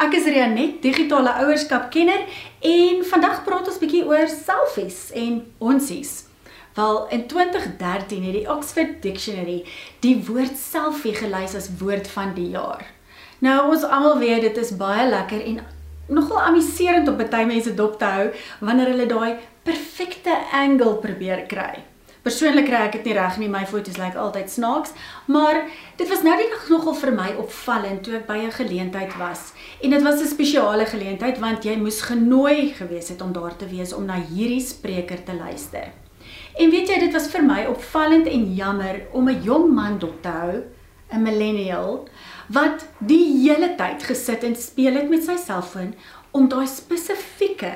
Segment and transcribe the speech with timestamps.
[0.00, 2.22] Rianet, digitale ouerskap kenner
[2.64, 6.12] en vandag praat ons bietjie oor selfies en onsies.
[6.78, 9.58] Wel in 2013 het die Oxford Dictionary
[10.00, 12.86] die woord selfie gelys as woord van die jaar.
[13.44, 15.60] Nou ons almal weet dit is baie lekker en
[16.08, 18.26] nogal amuserend om baie mense dop te hou
[18.64, 19.36] wanneer hulle daai
[19.68, 21.84] perfekte angle probeer kry.
[22.20, 24.90] Persoonlik kry ek dit nie reg nie, my foto's lyk like altyd snaaks,
[25.32, 25.62] maar
[25.96, 29.52] dit was nou net nogal vir my opvallend toe ek by 'n geleentheid was.
[29.82, 33.66] En dit was 'n spesiale geleentheid want jy moes genooi gewees het om daar te
[33.66, 35.92] wees om na hierdie spreker te luister.
[36.58, 40.22] En weet jy, dit was vir my opvallend en jammer om 'n jong man dop
[40.22, 40.62] te hou,
[41.12, 42.08] 'n millennial,
[42.48, 45.94] wat die hele tyd gesit en speel het met sy selfoon
[46.32, 47.72] om daai spesifieke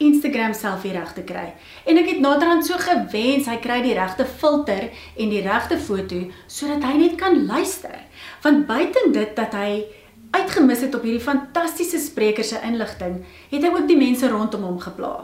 [0.00, 1.46] Instagram selfie reg te kry.
[1.84, 6.22] En ek het naderhand so gewens hy kry die regte filter en die regte foto
[6.48, 7.98] sodat hy net kan luister.
[8.44, 9.84] Want buiten dit dat hy
[10.30, 14.80] uitgemis het op hierdie fantastiese spreker se inligting, het hy ook die mense rondom hom
[14.80, 15.14] gepla.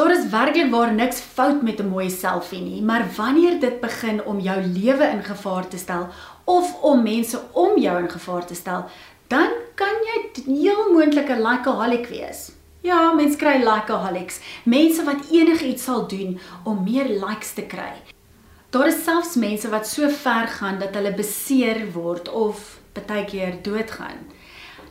[0.00, 4.24] Daar is werklik waar niks fout met 'n mooi selfie nie, maar wanneer dit begin
[4.24, 6.08] om jou lewe in gevaar te stel
[6.44, 8.88] of om mense om jou in gevaar te stel,
[9.28, 12.59] dan kan jy heel moontlik 'n likeaholic wees.
[12.80, 17.92] Ja, mense kry likeaholics, mense wat enigiets sal doen om meer likes te kry.
[18.72, 23.58] Daar is selfs mense wat so ver gaan dat hulle beseer word of baie keer
[23.64, 24.24] doodgaan.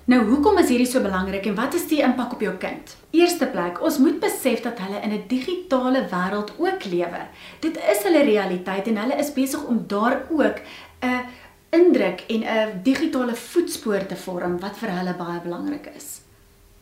[0.09, 2.93] Nou, hoekom is hierdie so belangrik en wat is die impak op jou kind?
[3.13, 7.25] Eerste plek, ons moet besef dat hulle in 'n digitale wêreld ook lewe.
[7.59, 10.61] Dit is hulle realiteit en hulle is besig om daar ook
[11.01, 11.25] 'n
[11.69, 16.28] indruk en 'n digitale voetspoor te vorm wat vir hulle baie belangrik is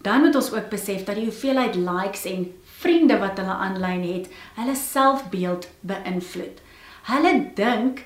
[0.02, 4.30] dan moet ons ook besef dat die hoeveelheid likes en vriende wat hulle aanlyn het,
[4.56, 6.62] hulle selfbeeld beïnvloed.
[7.10, 8.04] Hulle dink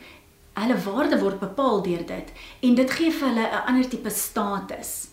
[0.53, 2.33] hulle waarde word bepaal deur dit
[2.67, 5.09] en dit gee vir hulle 'n ander tipe status.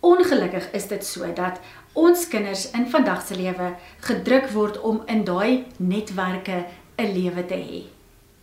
[0.00, 1.60] Ongelukkig is dit so dat
[1.92, 6.66] ons kinders in vandag se lewe gedruk word om in daai netwerke
[6.98, 7.82] 'n lewe te hê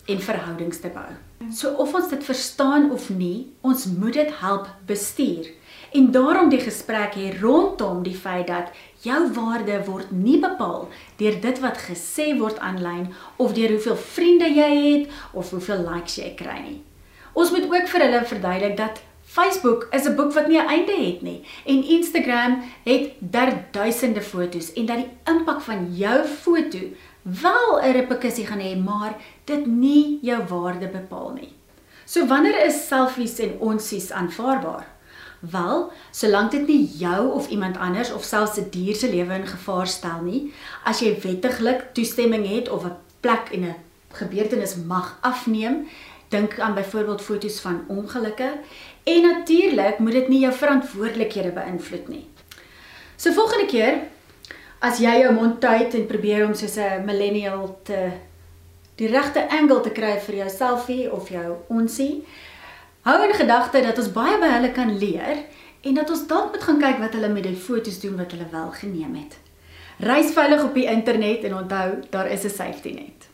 [0.06, 1.12] en verhoudings te bou.
[1.52, 5.50] So of ons dit verstaan of nie, ons moet dit help bestuur.
[5.94, 8.72] En daarom die gesprek hier rondom die feit dat
[9.06, 10.88] jou waarde word nie bepaal
[11.20, 16.18] deur dit wat gesê word aanlyn of deur hoeveel vriende jy het of hoeveel likes
[16.18, 16.80] jy kry nie.
[17.34, 19.02] Ons moet ook vir hulle verduidelik dat
[19.34, 23.12] Facebook is 'n boek wat nie 'n einde het nie en Instagram het
[23.72, 26.80] duisende fotos en dat die impak van jou foto
[27.22, 31.54] wel 'n reperkussie gaan hê, maar dit nie jou waarde bepaal nie.
[32.06, 34.88] So wanneer is selfies en onsies aanvaarbaar?
[35.40, 39.48] Wel, solank dit nie jou of iemand anders of selfs 'n dier se lewe in
[39.48, 43.76] gevaar stel nie, as jy wettiglik toestemming het of 'n plek en 'n
[44.12, 45.88] gebeurtenis mag afneem,
[46.34, 48.50] dink aan byvoorbeeld foto's van ongelukke
[49.04, 52.26] en natuurlik moet dit nie jou verantwoordelikhede beïnvloed nie.
[53.16, 54.00] So volgende keer
[54.84, 58.12] as jy jou mond tyd en probeer om soos 'n millennial te
[58.96, 62.26] die regte angle te kry vir jou selfie of jou onsie,
[63.04, 65.42] Hou in gedagte dat ons baie by hulle kan leer
[65.84, 68.48] en dat ons dalk moet gaan kyk wat hulle met die foto's doen wat hulle
[68.52, 69.36] wel geneem het.
[70.00, 73.28] Reis veilig op die internet en onthou, daar is 'n safety net.